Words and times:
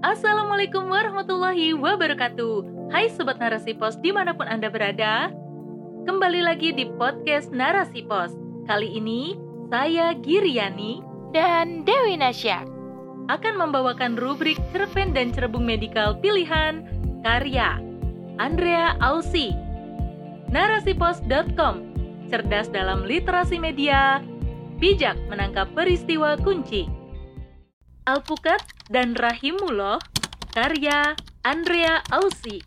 Assalamualaikum 0.00 0.88
warahmatullahi 0.88 1.76
wabarakatuh. 1.76 2.88
Hai 2.88 3.12
Sobat 3.12 3.36
Narasi 3.36 3.76
Pos 3.76 4.00
di 4.00 4.08
mana 4.08 4.32
pun 4.32 4.48
Anda 4.48 4.72
berada 4.72 5.28
Kembali 6.08 6.40
lagi 6.40 6.72
di 6.72 6.88
podcast 6.96 7.52
Narasi 7.52 8.08
Pos. 8.08 8.32
Kali 8.64 8.96
ini 8.96 9.36
saya 9.68 10.16
Giriani 10.16 11.04
dan 11.36 11.84
Dewi 11.84 12.16
Nasyak. 12.16 12.64
akan 13.28 13.54
membawakan 13.60 14.16
rubrik 14.16 14.56
cerpen 14.72 15.12
dan 15.12 15.36
cerebung 15.36 15.68
medikal 15.68 16.16
pilihan 16.16 16.80
karya 17.20 17.76
Andrea 18.40 18.96
Ausi 19.04 19.52
narasipos.com 20.48 21.92
cerdas 22.32 22.72
dalam 22.72 23.04
literasi 23.04 23.60
media 23.60 24.24
bijak 24.80 25.20
menangkap 25.28 25.68
peristiwa 25.76 26.40
kunci. 26.40 26.88
Alpukat 28.08 28.79
dan 28.90 29.14
Rahimullah 29.14 30.02
karya 30.50 31.14
Andrea 31.46 32.02
Ausi 32.10 32.58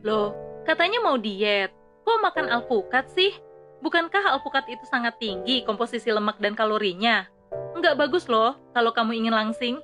Loh, 0.00 0.32
katanya 0.64 1.02
mau 1.04 1.20
diet. 1.20 1.76
Kok 2.08 2.24
makan 2.24 2.48
alpukat 2.48 3.12
sih? 3.12 3.36
Bukankah 3.84 4.32
alpukat 4.32 4.64
itu 4.72 4.80
sangat 4.88 5.20
tinggi 5.20 5.60
komposisi 5.60 6.08
lemak 6.08 6.40
dan 6.40 6.56
kalorinya? 6.56 7.28
Nggak 7.76 8.00
bagus 8.00 8.24
loh 8.24 8.56
kalau 8.72 8.96
kamu 8.96 9.20
ingin 9.20 9.36
langsing. 9.36 9.76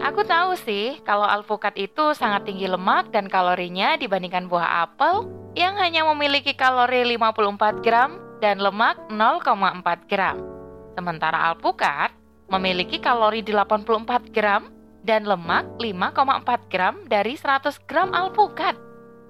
Aku 0.00 0.24
tahu 0.24 0.56
sih 0.56 0.96
kalau 1.04 1.28
alpukat 1.28 1.76
itu 1.76 2.16
sangat 2.16 2.48
tinggi 2.48 2.64
lemak 2.64 3.12
dan 3.12 3.28
kalorinya 3.28 4.00
dibandingkan 4.00 4.48
buah 4.48 4.88
apel 4.88 5.28
yang 5.52 5.76
hanya 5.76 6.08
memiliki 6.08 6.56
kalori 6.56 7.04
54 7.04 7.84
gram 7.84 8.16
dan 8.40 8.56
lemak 8.56 8.96
0,4 9.12 10.08
gram. 10.08 10.51
Sementara 10.92 11.52
alpukat 11.52 12.12
memiliki 12.52 13.00
kalori 13.00 13.40
84 13.40 14.28
gram 14.28 14.68
dan 15.02 15.26
lemak 15.26 15.66
5,4 15.80 16.70
gram 16.70 16.94
dari 17.08 17.34
100 17.34 17.80
gram 17.88 18.12
alpukat. 18.14 18.78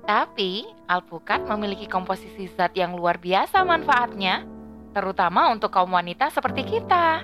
Tapi, 0.02 0.66
alpukat 0.91 1.46
memiliki 1.46 1.86
komposisi 1.86 2.50
zat 2.50 2.74
yang 2.74 2.98
luar 2.98 3.22
biasa 3.22 3.62
manfaatnya, 3.62 4.42
terutama 4.91 5.48
untuk 5.54 5.70
kaum 5.70 5.94
wanita 5.94 6.28
seperti 6.34 6.66
kita. 6.66 7.22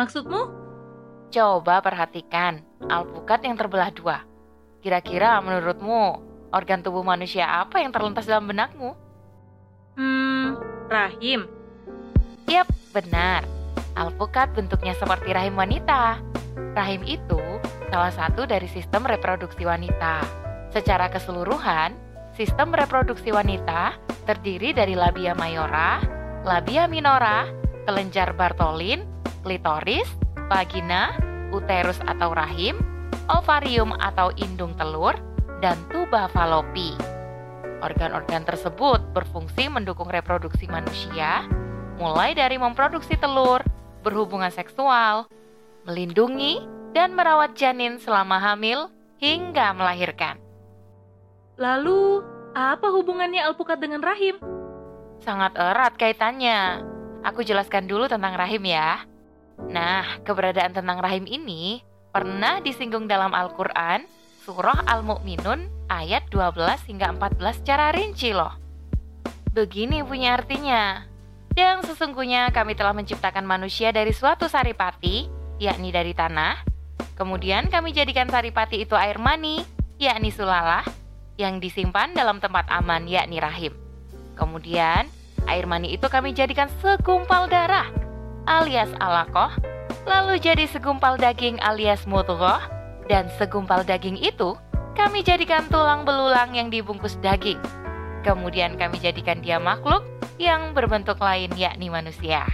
Maksudmu? 0.00 0.42
Coba 1.30 1.84
perhatikan 1.84 2.64
alpukat 2.88 3.44
yang 3.44 3.54
terbelah 3.54 3.92
dua. 3.92 4.24
Kira-kira 4.80 5.36
menurutmu, 5.44 6.24
organ 6.50 6.80
tubuh 6.80 7.04
manusia 7.04 7.44
apa 7.46 7.84
yang 7.84 7.92
terlintas 7.92 8.24
dalam 8.24 8.48
benakmu? 8.48 8.96
Hmm, 10.00 10.56
rahim. 10.88 11.59
Yap, 12.50 12.66
benar. 12.90 13.46
Alpukat 13.94 14.50
bentuknya 14.58 14.90
seperti 14.98 15.30
rahim 15.30 15.54
wanita. 15.54 16.18
Rahim 16.74 17.06
itu 17.06 17.38
salah 17.94 18.10
satu 18.10 18.42
dari 18.42 18.66
sistem 18.66 19.06
reproduksi 19.06 19.62
wanita. 19.62 20.18
Secara 20.74 21.06
keseluruhan, 21.14 21.94
sistem 22.34 22.74
reproduksi 22.74 23.30
wanita 23.30 23.94
terdiri 24.26 24.74
dari 24.74 24.98
labia 24.98 25.30
mayora, 25.38 26.02
labia 26.42 26.90
minora, 26.90 27.46
kelenjar 27.86 28.34
Bartolin, 28.34 29.06
klitoris, 29.46 30.10
vagina, 30.50 31.14
uterus 31.54 32.02
atau 32.02 32.34
rahim, 32.34 32.82
ovarium 33.30 33.94
atau 33.94 34.34
indung 34.34 34.74
telur, 34.74 35.14
dan 35.62 35.78
tuba 35.94 36.26
falopi. 36.34 36.98
Organ-organ 37.78 38.42
tersebut 38.42 39.14
berfungsi 39.14 39.70
mendukung 39.70 40.10
reproduksi 40.10 40.66
manusia, 40.66 41.46
mulai 42.00 42.32
dari 42.32 42.56
memproduksi 42.56 43.20
telur, 43.20 43.60
berhubungan 44.00 44.48
seksual, 44.48 45.28
melindungi, 45.84 46.64
dan 46.96 47.12
merawat 47.12 47.54
janin 47.54 48.00
selama 48.00 48.40
hamil 48.40 48.88
hingga 49.20 49.76
melahirkan. 49.76 50.40
Lalu, 51.60 52.24
apa 52.56 52.88
hubungannya 52.88 53.44
alpukat 53.44 53.78
dengan 53.78 54.00
rahim? 54.00 54.40
Sangat 55.20 55.52
erat 55.60 55.94
kaitannya. 56.00 56.80
Aku 57.20 57.44
jelaskan 57.44 57.84
dulu 57.84 58.08
tentang 58.08 58.32
rahim 58.32 58.64
ya. 58.64 59.04
Nah, 59.68 60.24
keberadaan 60.24 60.72
tentang 60.72 61.04
rahim 61.04 61.28
ini 61.28 61.84
pernah 62.10 62.64
disinggung 62.64 63.04
dalam 63.04 63.36
Al-Quran, 63.36 64.08
Surah 64.40 64.88
Al-Mu'minun 64.88 65.68
ayat 65.92 66.32
12 66.32 66.88
hingga 66.88 67.12
14 67.12 67.60
secara 67.60 67.92
rinci 67.92 68.32
loh. 68.32 68.56
Begini 69.52 70.00
punya 70.00 70.40
artinya. 70.40 71.09
Dan 71.60 71.84
sesungguhnya 71.84 72.48
kami 72.56 72.72
telah 72.72 72.96
menciptakan 72.96 73.44
manusia 73.44 73.92
dari 73.92 74.16
suatu 74.16 74.48
saripati, 74.48 75.28
yakni 75.60 75.92
dari 75.92 76.16
tanah. 76.16 76.64
Kemudian 77.20 77.68
kami 77.68 77.92
jadikan 77.92 78.32
saripati 78.32 78.80
itu 78.80 78.96
air 78.96 79.20
mani, 79.20 79.60
yakni 80.00 80.32
sulalah, 80.32 80.80
yang 81.36 81.60
disimpan 81.60 82.16
dalam 82.16 82.40
tempat 82.40 82.64
aman 82.72 83.04
yakni 83.04 83.44
rahim. 83.44 83.76
Kemudian, 84.40 85.04
air 85.44 85.68
mani 85.68 85.92
itu 85.92 86.08
kami 86.08 86.32
jadikan 86.32 86.72
segumpal 86.80 87.44
darah 87.44 87.92
alias 88.48 88.88
alakoh, 88.96 89.52
lalu 90.08 90.40
jadi 90.40 90.64
segumpal 90.64 91.20
daging 91.20 91.60
alias 91.60 92.08
mudghah, 92.08 92.72
dan 93.04 93.28
segumpal 93.36 93.84
daging 93.84 94.16
itu 94.16 94.56
kami 94.96 95.20
jadikan 95.20 95.68
tulang 95.68 96.08
belulang 96.08 96.56
yang 96.56 96.72
dibungkus 96.72 97.20
daging. 97.20 97.60
Kemudian 98.24 98.80
kami 98.80 98.96
jadikan 98.96 99.44
dia 99.44 99.60
makhluk 99.60 100.08
yang 100.40 100.72
berbentuk 100.72 101.20
lain 101.20 101.52
yakni 101.52 101.92
manusia. 101.92 102.48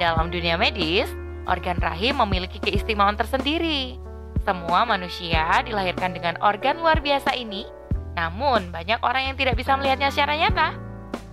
Dalam 0.00 0.32
dunia 0.32 0.56
medis, 0.56 1.12
organ 1.44 1.76
rahim 1.76 2.16
memiliki 2.24 2.56
keistimewaan 2.56 3.20
tersendiri. 3.20 4.00
Semua 4.48 4.88
manusia 4.88 5.60
dilahirkan 5.60 6.16
dengan 6.16 6.40
organ 6.40 6.80
luar 6.80 7.04
biasa 7.04 7.36
ini 7.36 7.82
namun, 8.12 8.68
banyak 8.68 9.00
orang 9.00 9.32
yang 9.32 9.36
tidak 9.36 9.56
bisa 9.56 9.72
melihatnya 9.76 10.12
secara 10.12 10.36
nyata. 10.36 10.76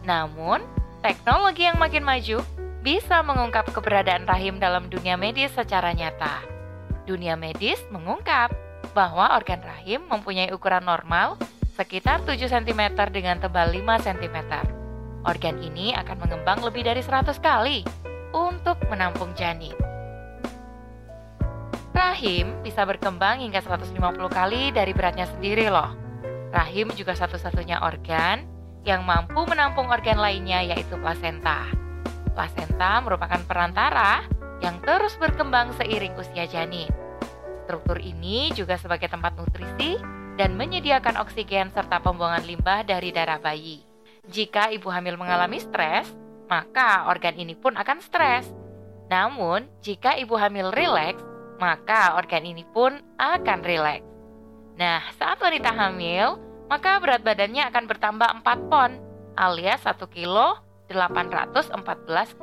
Namun, 0.07 0.63
teknologi 1.03 1.68
yang 1.68 1.75
makin 1.75 2.03
maju 2.07 2.39
bisa 2.79 3.19
mengungkap 3.19 3.68
keberadaan 3.75 4.23
rahim 4.23 4.57
dalam 4.57 4.88
dunia 4.88 5.19
medis 5.19 5.51
secara 5.51 5.91
nyata. 5.91 6.39
Dunia 7.03 7.35
medis 7.35 7.84
mengungkap 7.91 8.56
bahwa 8.95 9.35
organ 9.35 9.59
rahim 9.59 10.07
mempunyai 10.07 10.56
ukuran 10.56 10.88
normal 10.88 11.35
sekitar 11.75 12.23
7 12.23 12.47
cm 12.47 12.95
dengan 13.12 13.44
tebal 13.44 13.72
5 13.72 14.07
cm. 14.07 14.38
Organ 15.28 15.59
ini 15.59 15.91
akan 15.96 16.16
mengembang 16.24 16.63
lebih 16.63 16.88
dari 16.88 17.03
100 17.03 17.35
kali 17.44 17.84
untuk 18.31 18.80
menampung 18.88 19.35
janin. 19.35 19.75
Rahim 21.91 22.56
bisa 22.63 22.88
berkembang 22.88 23.44
hingga 23.44 23.59
150 23.59 23.91
kali 24.31 24.72
dari 24.72 24.96
beratnya 24.96 25.28
sendiri 25.28 25.68
loh. 25.68 25.91
Rahim 26.56 26.88
juga 26.96 27.12
satu-satunya 27.12 27.84
organ 27.84 28.47
yang 28.88 29.03
mampu 29.03 29.44
menampung 29.44 29.91
organ 29.91 30.16
lainnya 30.16 30.63
yaitu 30.63 30.96
plasenta. 30.96 31.68
Plasenta 32.31 33.03
merupakan 33.03 33.44
perantara 33.44 34.24
yang 34.63 34.80
terus 34.80 35.19
berkembang 35.19 35.75
seiring 35.75 36.16
usia 36.16 36.47
janin. 36.47 36.88
Struktur 37.68 38.00
ini 38.00 38.56
juga 38.56 38.80
sebagai 38.80 39.12
tempat 39.12 39.36
nutrisi 39.36 40.00
dan 40.40 40.56
menyediakan 40.56 41.19
oksigen 41.19 41.68
serta 41.75 42.00
pembuangan 42.00 42.47
limbah 42.47 42.88
dari 42.88 43.12
darah 43.12 43.44
bayi. 43.44 43.88
Jika 44.28 44.74
ibu 44.75 44.91
hamil 44.91 45.16
mengalami 45.16 45.63
stres, 45.63 46.12
maka 46.52 47.07
organ 47.07 47.38
ini 47.40 47.56
pun 47.56 47.78
akan 47.80 48.03
stres. 48.03 48.50
Namun, 49.07 49.69
jika 49.80 50.19
ibu 50.19 50.35
hamil 50.35 50.74
rileks, 50.75 51.24
maka 51.62 52.19
organ 52.19 52.44
ini 52.44 52.68
pun 52.75 53.00
akan 53.16 53.59
rileks. 53.63 54.06
Nah, 54.80 55.03
saat 55.16 55.40
wanita 55.40 55.72
hamil, 55.75 56.40
maka 56.72 57.00
berat 57.03 57.25
badannya 57.25 57.68
akan 57.68 57.84
bertambah 57.90 58.30
4 58.46 58.72
pon 58.72 58.91
alias 59.35 59.84
1 59.84 60.00
kilo 60.12 60.56
814 60.88 61.75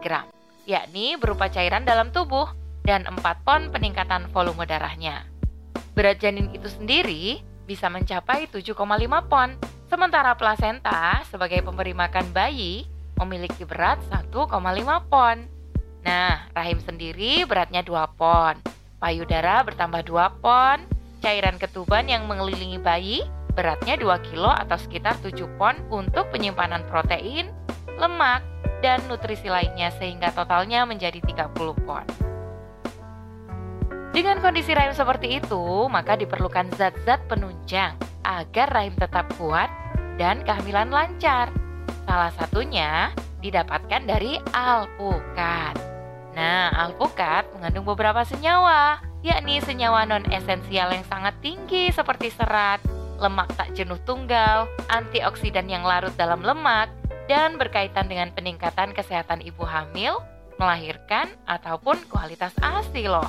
gram, 0.03 0.27
yakni 0.67 1.15
berupa 1.17 1.47
cairan 1.49 1.87
dalam 1.87 2.11
tubuh 2.11 2.51
dan 2.85 3.07
4 3.09 3.47
pon 3.47 3.71
peningkatan 3.71 4.29
volume 4.35 4.67
darahnya. 4.67 5.27
Berat 5.97 6.21
janin 6.21 6.53
itu 6.53 6.69
sendiri 6.69 7.41
bisa 7.65 7.89
mencapai 7.89 8.47
7,5 8.53 8.77
pon, 9.27 9.57
sementara 9.87 10.35
plasenta 10.35 11.23
sebagai 11.31 11.63
pemberi 11.63 11.95
makan 11.95 12.31
bayi 12.35 12.87
memiliki 13.17 13.65
berat 13.65 14.03
1,5 14.13 14.53
pon. 15.09 15.37
Nah, 16.07 16.47
rahim 16.55 16.79
sendiri 16.79 17.43
beratnya 17.49 17.83
2 17.83 18.19
pon, 18.19 18.55
payudara 19.03 19.63
bertambah 19.67 20.07
2 20.07 20.43
pon, 20.43 20.79
cairan 21.25 21.59
ketuban 21.59 22.07
yang 22.07 22.29
mengelilingi 22.31 22.79
bayi 22.79 23.25
beratnya 23.57 23.97
2 23.97 24.29
kilo 24.31 24.53
atau 24.53 24.77
sekitar 24.77 25.17
7 25.25 25.33
pon 25.57 25.75
untuk 25.89 26.29
penyimpanan 26.31 26.85
protein, 26.87 27.51
lemak, 27.97 28.45
dan 28.85 29.01
nutrisi 29.09 29.49
lainnya 29.49 29.89
sehingga 29.97 30.31
totalnya 30.37 30.85
menjadi 30.85 31.19
30 31.25 31.73
pon. 31.89 32.07
Dengan 34.13 34.41
kondisi 34.41 34.73
rahim 34.73 34.97
seperti 34.97 35.41
itu, 35.41 35.89
maka 35.93 36.17
diperlukan 36.17 36.73
zat-zat 36.77 37.21
penunjang 37.29 37.97
agar 38.27 38.67
rahim 38.75 38.99
tetap 38.99 39.31
kuat 39.39 39.71
dan 40.19 40.43
kehamilan 40.43 40.91
lancar. 40.91 41.55
Salah 42.03 42.35
satunya 42.35 43.15
didapatkan 43.39 44.03
dari 44.03 44.43
alpukat. 44.51 45.79
Nah, 46.35 46.69
alpukat 46.75 47.49
mengandung 47.55 47.87
beberapa 47.87 48.27
senyawa, 48.27 49.01
yakni 49.23 49.63
senyawa 49.63 50.05
non-esensial 50.05 50.93
yang 50.93 51.07
sangat 51.07 51.33
tinggi 51.41 51.89
seperti 51.95 52.29
serat, 52.35 52.83
lemak 53.17 53.49
tak 53.57 53.73
jenuh 53.73 53.97
tunggal, 54.05 54.69
antioksidan 54.93 55.71
yang 55.71 55.87
larut 55.87 56.13
dalam 56.21 56.45
lemak, 56.45 56.93
dan 57.31 57.57
berkaitan 57.57 58.07
dengan 58.07 58.31
peningkatan 58.37 58.93
kesehatan 58.93 59.41
ibu 59.41 59.65
hamil, 59.65 60.21
melahirkan, 60.61 61.33
ataupun 61.49 61.97
kualitas 62.13 62.53
ASI 62.61 63.09
loh. 63.09 63.29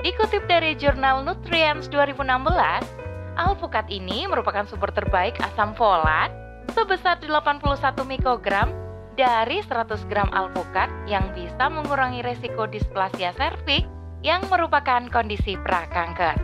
Dikutip 0.00 0.46
dari 0.48 0.78
jurnal 0.78 1.26
Nutrients 1.26 1.90
2016, 1.90 3.07
alpukat 3.38 3.86
ini 3.88 4.26
merupakan 4.26 4.66
sumber 4.66 4.90
terbaik 4.90 5.38
asam 5.40 5.72
folat 5.78 6.28
sebesar 6.74 7.22
81 7.22 7.62
mikrogram 8.04 8.68
dari 9.14 9.62
100 9.62 10.10
gram 10.10 10.28
alpukat 10.34 10.90
yang 11.06 11.24
bisa 11.32 11.70
mengurangi 11.70 12.20
resiko 12.22 12.66
displasia 12.66 13.30
serviks 13.38 13.88
yang 14.26 14.42
merupakan 14.50 15.06
kondisi 15.08 15.54
prakanker. 15.62 16.34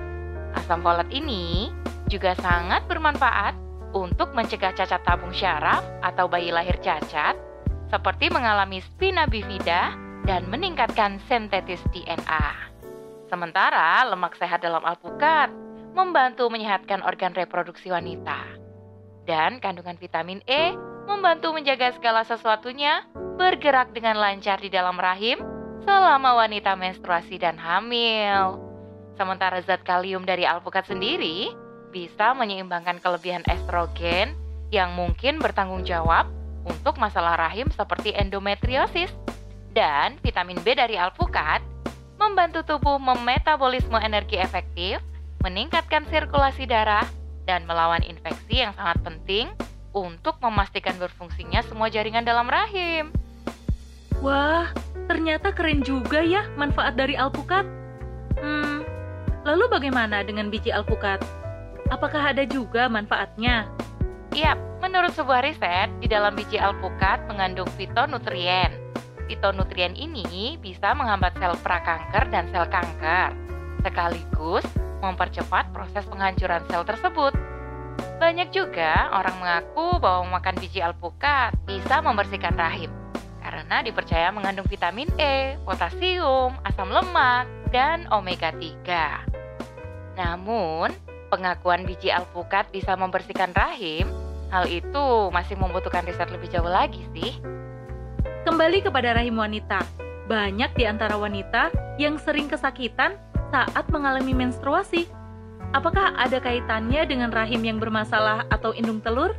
Asam 0.55 0.81
folat 0.81 1.11
ini 1.11 1.75
juga 2.07 2.39
sangat 2.39 2.87
bermanfaat 2.87 3.59
untuk 3.95 4.35
mencegah 4.35 4.75
cacat 4.75 5.03
tabung 5.07 5.31
syaraf 5.31 5.83
atau 6.03 6.27
bayi 6.27 6.51
lahir 6.51 6.75
cacat, 6.83 7.39
seperti 7.91 8.31
mengalami 8.31 8.83
spina 8.83 9.27
bifida 9.31 9.95
dan 10.27 10.47
meningkatkan 10.51 11.23
sentetis 11.31 11.83
DNA. 11.95 12.75
Sementara 13.31 14.03
lemak 14.07 14.35
sehat 14.35 14.63
dalam 14.63 14.83
alpukat 14.83 15.64
membantu 15.95 16.51
menyehatkan 16.51 17.01
organ 17.07 17.33
reproduksi 17.33 17.89
wanita. 17.89 18.45
Dan 19.25 19.63
kandungan 19.63 19.97
vitamin 19.97 20.45
E 20.45 20.77
membantu 21.09 21.55
menjaga 21.55 21.95
segala 21.97 22.27
sesuatunya 22.27 23.07
bergerak 23.41 23.95
dengan 23.97 24.21
lancar 24.21 24.61
di 24.61 24.69
dalam 24.69 25.01
rahim 25.01 25.41
selama 25.87 26.45
wanita 26.45 26.77
menstruasi 26.77 27.41
dan 27.41 27.57
hamil. 27.57 28.61
Sementara 29.15 29.63
zat 29.63 29.87
kalium 29.87 30.27
dari 30.27 30.43
alpukat 30.45 30.91
sendiri 30.91 31.55
bisa 31.95 32.35
menyeimbangkan 32.35 32.99
kelebihan 32.99 33.47
estrogen 33.47 34.35
yang 34.75 34.91
mungkin 34.99 35.39
bertanggung 35.39 35.87
jawab 35.87 36.27
untuk 36.67 36.99
masalah 36.99 37.39
rahim 37.39 37.71
seperti 37.71 38.11
endometriosis. 38.13 39.15
Dan 39.75 40.19
vitamin 40.23 40.59
B 40.63 40.75
dari 40.75 40.95
alpukat 40.95 41.59
membantu 42.19 42.63
tubuh 42.63 42.95
memetabolisme 42.99 43.99
energi 43.99 44.39
efektif, 44.39 45.03
meningkatkan 45.45 46.09
sirkulasi 46.09 46.65
darah, 46.65 47.05
dan 47.45 47.69
melawan 47.69 48.01
infeksi 48.01 48.65
yang 48.65 48.73
sangat 48.73 49.05
penting 49.05 49.53
untuk 49.93 50.41
memastikan 50.41 50.97
berfungsinya 50.97 51.61
semua 51.69 51.93
jaringan 51.93 52.25
dalam 52.25 52.49
rahim. 52.49 53.13
Wah, 54.25 54.73
ternyata 55.07 55.53
keren 55.53 55.85
juga 55.85 56.25
ya 56.25 56.49
manfaat 56.57 56.97
dari 56.97 57.15
alpukat. 57.15 57.69
Hmm, 58.41 58.83
lalu 59.45 59.69
bagaimana 59.69 60.25
dengan 60.25 60.49
biji 60.49 60.73
alpukat? 60.73 61.21
Apakah 61.93 62.33
ada 62.33 62.49
juga 62.49 62.89
manfaatnya? 62.89 63.69
Yap, 64.33 64.57
menurut 64.81 65.13
sebuah 65.13 65.45
riset, 65.45 65.93
di 66.01 66.09
dalam 66.09 66.33
biji 66.33 66.57
alpukat 66.57 67.29
mengandung 67.29 67.69
fitonutrien. 67.77 68.73
Fitonutrien 69.29 69.93
ini 69.93 70.57
bisa 70.59 70.97
menghambat 70.97 71.37
sel 71.37 71.55
prakanker 71.61 72.25
dan 72.33 72.49
sel 72.51 72.67
kanker, 72.67 73.31
sekaligus 73.85 74.65
mempercepat 75.05 75.69
proses 75.77 76.09
penghancuran 76.09 76.65
sel 76.69 76.85
tersebut. 76.89 77.37
Banyak 78.17 78.55
juga 78.55 79.13
orang 79.13 79.37
mengaku 79.37 80.01
bahwa 80.01 80.41
makan 80.41 80.57
biji 80.57 80.81
alpukat 80.81 81.53
bisa 81.69 82.01
membersihkan 82.01 82.57
rahim 82.57 82.89
karena 83.45 83.85
dipercaya 83.85 84.33
mengandung 84.33 84.65
vitamin 84.65 85.07
E, 85.21 85.61
potasium, 85.63 86.57
asam 86.65 86.89
lemak, 86.89 87.45
dan 87.69 88.09
omega 88.09 88.51
3. 88.51 90.17
Namun, 90.17 90.89
pengakuan 91.29 91.85
biji 91.85 92.09
alpukat 92.09 92.73
bisa 92.73 92.97
membersihkan 92.97 93.53
rahim, 93.53 94.09
hal 94.49 94.65
itu 94.67 95.29
masih 95.29 95.61
membutuhkan 95.61 96.09
riset 96.09 96.33
lebih 96.33 96.49
jauh 96.49 96.67
lagi 96.67 97.05
sih. 97.13 97.37
Kembali 98.49 98.81
kepada 98.81 99.13
rahim 99.13 99.37
wanita, 99.37 99.85
banyak 100.25 100.73
di 100.75 100.89
antara 100.89 101.21
wanita 101.21 101.69
yang 102.01 102.17
sering 102.17 102.49
kesakitan 102.49 103.21
saat 103.53 103.85
mengalami 103.91 104.33
menstruasi 104.33 105.09
Apakah 105.75 106.15
ada 106.15 106.39
kaitannya 106.39 107.03
dengan 107.03 107.35
rahim 107.35 107.67
yang 107.67 107.83
bermasalah 107.83 108.47
atau 108.47 108.71
indung 108.79 109.03
telur? 109.03 109.35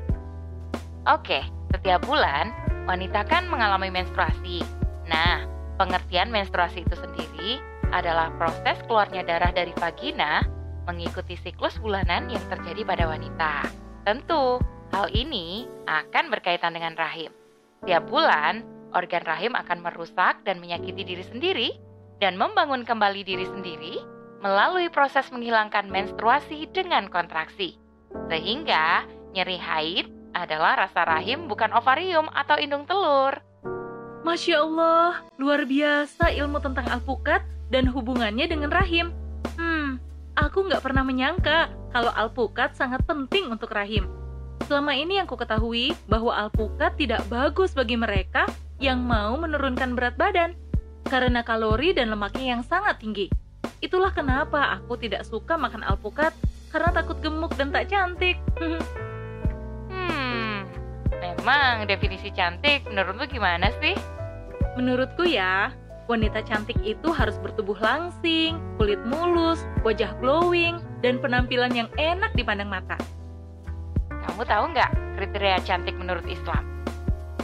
Oke, 1.08 1.40
setiap 1.72 2.04
bulan 2.04 2.52
wanita 2.84 3.24
kan 3.24 3.48
mengalami 3.48 3.88
menstruasi. 3.88 4.60
Nah, 5.08 5.48
pengertian 5.80 6.28
menstruasi 6.36 6.84
itu 6.84 6.92
sendiri 7.00 7.64
adalah 7.96 8.36
proses 8.36 8.76
keluarnya 8.84 9.24
darah 9.24 9.56
dari 9.56 9.72
vagina 9.80 10.44
mengikuti 10.84 11.40
siklus 11.40 11.80
bulanan 11.80 12.28
yang 12.28 12.44
terjadi 12.52 12.84
pada 12.84 13.08
wanita. 13.08 13.72
Tentu, 14.04 14.60
hal 14.92 15.08
ini 15.16 15.64
akan 15.88 16.28
berkaitan 16.36 16.76
dengan 16.76 17.00
rahim. 17.00 17.32
Tiap 17.88 18.12
bulan, 18.12 18.60
organ 18.92 19.24
rahim 19.24 19.56
akan 19.56 19.80
merusak 19.80 20.44
dan 20.44 20.60
menyakiti 20.60 21.08
diri 21.08 21.24
sendiri 21.24 21.70
dan 22.24 22.40
membangun 22.40 22.88
kembali 22.88 23.22
diri 23.28 23.46
sendiri 23.48 23.96
melalui 24.44 24.92
proses 24.94 25.26
menghilangkan 25.34 25.90
menstruasi 25.90 26.70
dengan 26.70 27.10
kontraksi. 27.10 27.82
Sehingga 28.30 29.04
nyeri 29.34 29.58
haid 29.58 30.06
adalah 30.36 30.86
rasa 30.86 31.08
rahim 31.08 31.48
bukan 31.50 31.72
ovarium 31.74 32.28
atau 32.36 32.60
indung 32.60 32.86
telur. 32.86 33.40
Masya 34.22 34.62
Allah, 34.62 35.22
luar 35.38 35.64
biasa 35.66 36.34
ilmu 36.34 36.58
tentang 36.62 36.90
alpukat 36.90 37.46
dan 37.70 37.86
hubungannya 37.90 38.46
dengan 38.50 38.74
rahim. 38.74 39.14
Hmm, 39.58 40.02
aku 40.38 40.66
nggak 40.66 40.82
pernah 40.82 41.06
menyangka 41.06 41.70
kalau 41.94 42.12
alpukat 42.14 42.74
sangat 42.74 43.06
penting 43.06 43.50
untuk 43.50 43.72
rahim. 43.74 44.10
Selama 44.66 44.98
ini 44.98 45.22
yang 45.22 45.30
ku 45.30 45.38
ketahui 45.38 45.94
bahwa 46.10 46.34
alpukat 46.34 46.98
tidak 46.98 47.22
bagus 47.30 47.78
bagi 47.78 47.96
mereka 47.96 48.50
yang 48.82 49.06
mau 49.06 49.38
menurunkan 49.38 49.94
berat 49.94 50.18
badan 50.18 50.58
karena 51.06 51.46
kalori 51.46 51.94
dan 51.94 52.10
lemaknya 52.10 52.58
yang 52.58 52.62
sangat 52.66 52.98
tinggi. 52.98 53.30
Itulah 53.82 54.14
kenapa 54.14 54.82
aku 54.82 54.98
tidak 54.98 55.26
suka 55.26 55.58
makan 55.58 55.86
alpukat 55.86 56.34
karena 56.74 56.90
takut 56.92 57.18
gemuk 57.22 57.54
dan 57.54 57.70
tak 57.70 57.88
cantik. 57.94 58.38
hmm, 59.94 60.58
memang 61.22 61.86
definisi 61.86 62.34
cantik 62.34 62.84
menurutmu 62.90 63.30
gimana 63.30 63.70
sih? 63.80 63.94
Menurutku 64.76 65.24
ya, 65.24 65.72
wanita 66.10 66.44
cantik 66.44 66.76
itu 66.84 67.14
harus 67.14 67.38
bertubuh 67.40 67.78
langsing, 67.80 68.60
kulit 68.76 69.00
mulus, 69.08 69.64
wajah 69.88 70.12
glowing, 70.20 70.82
dan 71.00 71.22
penampilan 71.22 71.72
yang 71.72 71.90
enak 71.96 72.34
dipandang 72.36 72.68
mata. 72.68 72.98
Kamu 74.10 74.44
tahu 74.44 74.74
nggak 74.74 74.92
kriteria 75.16 75.62
cantik 75.64 75.96
menurut 75.96 76.26
Islam? 76.28 76.66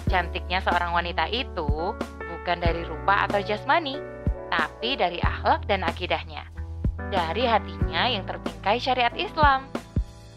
Cantiknya 0.09 0.59
seorang 0.59 0.91
wanita 0.91 1.29
itu 1.31 1.95
bukan 2.41 2.57
dari 2.57 2.81
rupa 2.89 3.29
atau 3.29 3.37
jasmani, 3.45 4.01
tapi 4.49 4.97
dari 4.97 5.21
akhlak 5.21 5.69
dan 5.69 5.85
akidahnya. 5.85 6.49
Dari 7.13 7.45
hatinya 7.45 8.09
yang 8.09 8.25
tertingkai 8.25 8.81
syariat 8.81 9.13
Islam. 9.13 9.69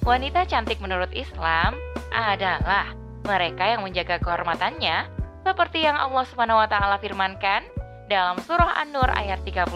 Wanita 0.04 0.44
cantik 0.44 0.84
menurut 0.84 1.08
Islam 1.16 1.72
adalah 2.12 2.92
mereka 3.24 3.72
yang 3.72 3.80
menjaga 3.80 4.20
kehormatannya 4.20 5.08
seperti 5.48 5.88
yang 5.88 5.96
Allah 5.96 6.28
taala 6.68 7.00
firmankan 7.00 7.64
dalam 8.12 8.36
surah 8.44 8.84
An-Nur 8.84 9.08
ayat 9.08 9.40
31. 9.48 9.72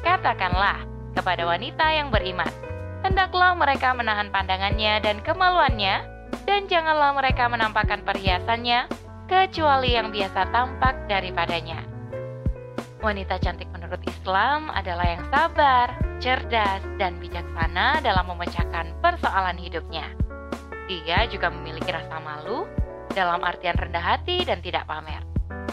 Katakanlah 0.00 0.80
kepada 1.12 1.44
wanita 1.44 1.92
yang 1.92 2.08
beriman, 2.08 2.48
hendaklah 3.04 3.52
mereka 3.52 3.92
menahan 3.92 4.32
pandangannya 4.32 5.04
dan 5.04 5.20
kemaluannya 5.20 6.08
dan 6.48 6.64
janganlah 6.72 7.12
mereka 7.12 7.52
menampakkan 7.52 8.00
perhiasannya 8.00 8.88
kecuali 9.26 9.94
yang 9.98 10.14
biasa 10.14 10.50
tampak 10.54 11.10
daripadanya. 11.10 11.82
Wanita 13.02 13.38
cantik 13.38 13.68
menurut 13.74 14.00
Islam 14.06 14.72
adalah 14.72 15.06
yang 15.06 15.22
sabar, 15.30 15.94
cerdas, 16.18 16.82
dan 16.96 17.20
bijaksana 17.20 18.02
dalam 18.02 18.26
memecahkan 18.32 18.96
persoalan 19.04 19.58
hidupnya. 19.60 20.10
Dia 20.86 21.26
juga 21.30 21.50
memiliki 21.50 21.90
rasa 21.90 22.18
malu 22.22 22.64
dalam 23.12 23.42
artian 23.42 23.76
rendah 23.76 24.02
hati 24.02 24.46
dan 24.46 24.62
tidak 24.62 24.86
pamer. 24.86 25.22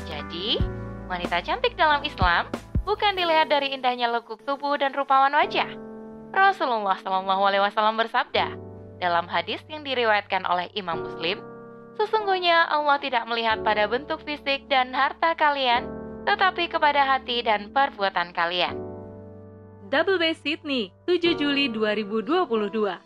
Jadi, 0.06 0.60
wanita 1.08 1.42
cantik 1.46 1.78
dalam 1.78 2.02
Islam 2.04 2.50
bukan 2.84 3.16
dilihat 3.16 3.48
dari 3.48 3.72
indahnya 3.72 4.10
lekuk 4.12 4.42
tubuh 4.44 4.76
dan 4.76 4.92
rupawan 4.92 5.32
wajah. 5.32 5.70
Rasulullah 6.34 6.98
SAW 6.98 7.94
bersabda 7.98 8.58
dalam 8.98 9.30
hadis 9.30 9.62
yang 9.70 9.86
diriwayatkan 9.86 10.44
oleh 10.50 10.68
Imam 10.74 11.06
Muslim, 11.06 11.53
sesungguhnya 11.98 12.70
Allah 12.70 12.98
tidak 13.02 13.28
melihat 13.30 13.62
pada 13.62 13.86
bentuk 13.90 14.22
fisik 14.26 14.66
dan 14.70 14.94
harta 14.94 15.36
kalian, 15.38 15.88
tetapi 16.24 16.72
kepada 16.72 17.04
hati 17.06 17.44
dan 17.44 17.70
perbuatan 17.72 18.32
kalian. 18.32 18.76
Double 19.94 20.18
B 20.18 20.34
Sydney, 20.34 20.90
7 21.06 21.38
Juli 21.38 21.70
2022. 21.70 22.98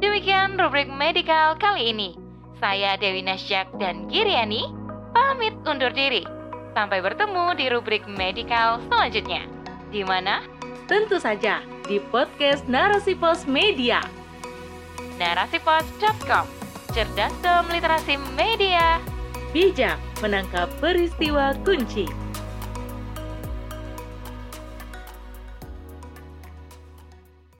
Demikian 0.00 0.60
rubrik 0.60 0.92
medikal 0.92 1.56
kali 1.56 1.92
ini. 1.92 2.16
Saya 2.60 3.00
Dewi 3.00 3.24
Nasyak 3.24 3.72
dan 3.80 4.04
Giriani 4.12 4.68
pamit 5.16 5.56
undur 5.64 5.92
diri. 5.92 6.24
Sampai 6.76 7.00
bertemu 7.00 7.56
di 7.56 7.66
rubrik 7.72 8.04
medikal 8.04 8.80
selanjutnya. 8.92 9.48
Di 9.88 10.04
mana? 10.04 10.44
Tentu 10.84 11.16
saja 11.16 11.64
di 11.88 11.96
podcast 12.12 12.68
Narasi 12.68 13.16
Pos 13.16 13.48
Media. 13.48 14.04
Narasipos.com 15.16 16.59
Cerdas 16.90 17.30
dalam 17.38 17.70
literasi 17.70 18.18
media. 18.34 18.98
Bijak 19.54 19.94
menangkap 20.18 20.66
peristiwa 20.82 21.54
kunci. 21.62 22.19